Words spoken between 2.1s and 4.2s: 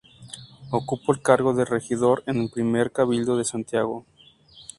en el primer cabildo de Santiago.